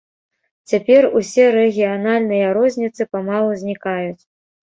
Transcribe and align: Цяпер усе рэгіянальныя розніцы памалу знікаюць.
Цяпер 0.69 1.01
усе 1.19 1.43
рэгіянальныя 1.57 2.47
розніцы 2.59 3.01
памалу 3.17 3.51
знікаюць. 3.65 4.23